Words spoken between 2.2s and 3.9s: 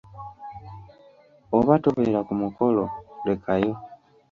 ku mukolo lekayo.